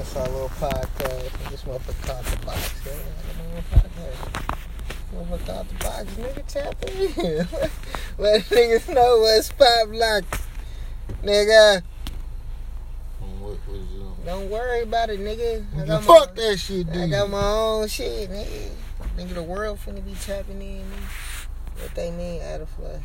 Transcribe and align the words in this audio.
It's 0.00 0.16
our 0.16 0.26
little 0.28 0.48
podcast. 0.48 1.50
This 1.50 1.62
motherfucker 1.64 2.06
caught 2.06 2.24
the 2.24 2.46
box. 2.46 2.74
Yeah, 2.86 2.92
I. 3.74 4.14
Motherfucker 5.14 5.46
called 5.46 5.68
the 5.68 5.74
box. 5.84 6.04
Nigga, 6.14 6.46
tap 6.46 6.82
in. 6.88 7.70
Let 8.18 8.42
niggas 8.44 8.94
know 8.94 9.18
what's 9.18 9.52
pop 9.52 9.88
lock. 9.90 10.24
Nigga, 11.22 11.82
don't 14.24 14.48
worry 14.48 14.84
about 14.84 15.10
it, 15.10 15.20
nigga. 15.20 15.66
I 15.78 15.84
got 15.84 16.04
Fuck 16.04 16.34
my, 16.34 16.42
that 16.44 16.58
shit, 16.58 16.88
I 16.88 17.06
got 17.06 17.28
my 17.28 17.42
own 17.42 17.88
shit, 17.88 18.30
nigga. 18.30 18.70
Nigga, 19.18 19.34
the 19.34 19.42
world 19.42 19.80
finna 19.84 20.02
be 20.02 20.14
tapping 20.14 20.62
in. 20.62 20.80
Nigga. 20.80 21.82
What 21.82 21.94
they 21.94 22.10
mean, 22.10 22.40
Adafly. 22.40 23.02